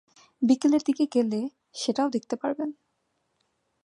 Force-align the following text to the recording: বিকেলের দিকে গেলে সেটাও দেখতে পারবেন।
বিকেলের 0.41 0.81
দিকে 0.85 1.05
গেলে 1.13 1.39
সেটাও 1.73 2.09
দেখতে 2.09 2.35
পারবেন। 2.35 2.69